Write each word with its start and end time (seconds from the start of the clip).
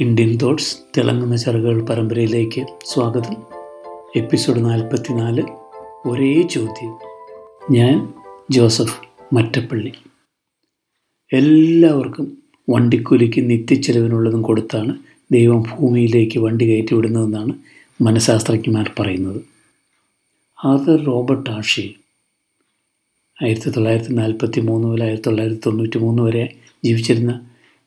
Indian 0.00 0.36
thoughts 0.36 0.78
തിളങ്ങുന്ന 0.96 1.36
ചെറുകൾ 1.36 1.82
പരമ്പരയിലേക്ക് 1.82 2.66
സ്വാഗതം. 2.84 3.36
എപ്പിസോഡ് 4.16 4.64
നാൽപ്പത്തിനാല് 4.64 5.42
ഒരേ 6.08 6.42
ചോദ്യം. 6.42 6.98
ഞാൻ 7.70 8.14
ജോസഫ് 8.50 9.00
മറ്റപ്പള്ളി. 9.34 9.92
എല്ലാവർക്കും 11.32 12.38
വണ്ടിക്കൂലിക്ക് 12.70 13.50
നിത്യച്ചെലവിനുള്ളതും 13.50 14.42
കൊടുത്താണ് 14.42 14.94
ദൈവം 15.32 15.62
ഭൂമിയിലേക്ക് 15.62 16.38
വണ്ടി 16.38 16.64
കയറ്റി 16.64 16.94
വിടുന്നതെന്നാണ് 16.94 17.52
മനഃശാസ്ത്രജ്ഞന്മാർ 18.00 18.92
പറയുന്നത്. 18.98 19.40
Arthur 20.64 21.04
Robert 21.04 21.50
Ashe. 21.50 21.94
ആയിരത്തി 23.42 23.70
തൊള്ളായിരത്തി 23.70 24.12
നാൽപ്പത്തി 24.12 24.60
മൂന്ന് 24.60 24.88
മുതൽ 24.88 25.02
ആയിരത്തി 25.02 25.24
തൊള്ളായിരത്തി 25.26 25.60
തൊണ്ണൂറ്റി 25.66 25.98
മൂന്ന് 25.98 26.22
വരെ 26.22 26.54
ജീവിച്ചിരുന്ന 26.84 27.40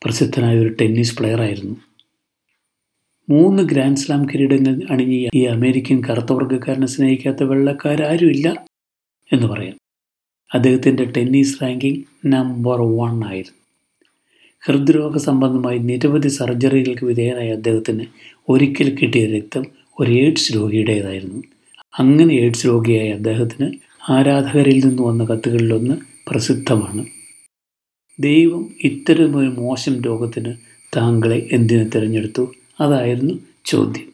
പ്രസിദ്ധനായ 0.06 0.60
ഒരു 0.60 0.76
ടെന്നീസ് 0.82 1.18
പ്ലെയറായിരുന്നു. 1.18 1.76
മൂന്ന് 3.30 3.64
ഗ്രാൻഡ് 3.64 3.98
സ്ലാം 3.98 4.26
കിരീടങ്ങൾ 4.26 4.88
അണിഞ്ഞ 4.90 5.30
ഈ 5.36 5.44
അമേരിക്കൻ 5.44 6.02
കറുത്തവർഗക്കാരനെ 6.10 6.88
സ്നേഹിക്കാത്ത 6.88 7.44
വെള്ളക്കാരാരുമില്ല 7.44 8.66
എന്ന് 9.34 9.48
പറയാം. 9.48 9.76
അദ്ദേഹത്തിന്റെ 10.54 11.06
ടെന്നീസ് 11.06 11.64
റാങ്കിംഗ് 11.64 12.04
നമ്പർ 12.26 12.82
വൺ 12.82 13.26
ആയിരുന്നു. 13.26 13.58
ഹൃദ്രോഗ 14.66 15.18
സംബന്ധമായി 15.18 15.78
നിരവധി 15.78 16.28
സർജറികൾക്ക് 16.28 17.06
വിധേയനായ 17.06 17.52
അദ്ദേഹത്തിന് 17.52 18.06
ഒരിക്കൽ 18.50 18.96
കിട്ടിയ 18.96 19.26
രക്തം 19.26 19.66
ഒരു 20.00 20.12
എയ്ഡ്സ് 20.12 20.56
രോഗിയുടേതായിരുന്നു. 20.56 21.44
അങ്ങനെ 22.00 22.36
എയ്ഡ്സ് 22.36 22.66
രോഗിയായ 22.66 23.12
അദ്ദേഹത്തിന് 23.12 23.72
ആരാധകരിൽ 24.10 24.86
നിന്ന് 24.86 25.04
വന്ന 25.04 25.26
കത്തുകളിലൊന്ന് 25.26 25.96
പ്രസിദ്ധമാണ്. 26.30 27.06
ദൈവം 28.20 28.76
ഇത്തരമൊരു 28.84 29.50
മോശം 29.50 30.02
രോഗത്തിന് 30.02 30.54
താങ്കളെ 30.96 31.50
എന്തിനു 31.52 31.84
തിരഞ്ഞെടുത്തു? 31.84 32.54
അതായിരുന്നു 32.82 33.34
ചോദ്യം. 33.66 34.14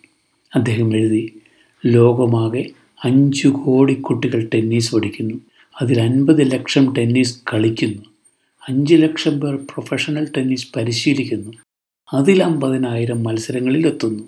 അദ്ദേഹം 0.55 0.95
എഴുതി 0.95 1.41
ലോകമാകെ 1.85 2.71
അഞ്ചു 3.03 3.47
കോടി 3.47 3.93
കുട്ടികൾ 3.93 4.49
ടെന്നീസ് 4.53 4.95
പഠിക്കുന്നു. 4.95 5.35
അതിൽ 5.81 6.01
അൻപത് 6.01 6.51
ലക്ഷം 6.51 6.93
ടെന്നീസ് 6.93 7.41
കളിക്കുന്നു. 7.53 8.03
അഞ്ച് 8.69 8.95
ലക്ഷം 8.95 9.39
പേർ 9.39 9.55
പ്രൊഫഷണൽ 9.55 10.27
ടെന്നീസ് 10.37 10.67
പരിശീലിക്കുന്നു. 10.75 11.53
അതിൽ 12.13 12.43
അമ്പതിനായിരം 12.43 13.23
മത്സരങ്ങളിലെത്തുന്നു 13.23 14.23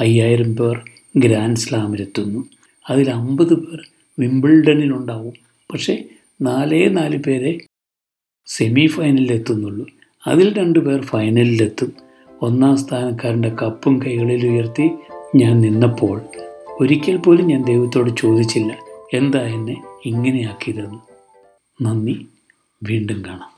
അയ്യായിരം 0.00 0.56
പേർ 0.56 0.90
ഗ്രാൻഡ് 1.16 1.56
സ്ലാമിലെത്തുന്നു 1.56 2.48
അതിൽ 2.90 3.10
അമ്പത് 3.10 3.54
പേർ 3.54 3.88
വിംബിൾഡണിലുണ്ടാവും 4.18 5.32
പക്ഷേ 5.72 6.04
നാലേ 6.42 6.88
നാല് 6.88 7.18
പേരെ 7.18 7.58
സെമി 8.46 8.86
ഫൈനലിലെത്തുന്നുള്ളൂ 8.86 9.86
അതിൽ 10.26 10.58
രണ്ട് 10.58 10.78
പേർ 10.78 11.02
ഫൈനലിലെത്തും 11.02 11.92
ഒന്നാം 12.42 12.76
സ്ഥാനക്കാരന്റെ 12.76 13.56
കപ്പും 13.62 14.00
കൈകളിൽ 14.02 14.46
ഉയർത്തി 14.46 14.90
ഞാൻ 15.36 15.60
നിന്നപ്പോൾ 15.60 16.22
ഒരിക്കൽ 16.80 17.16
പോലും 17.16 17.46
ഞാൻ 17.46 17.64
ദൈവത്തോട് 17.64 18.10
ചോദിച്ചില്ല 18.18 18.76
എന്താ 19.14 19.42
എന്നെ 19.42 19.82
ഇങ്ങനെയാക്കിയതെന്ന്? 20.06 20.98
നന്ദി 21.84 22.26
വീണ്ടും 22.82 23.22
കാണാം. 23.26 23.54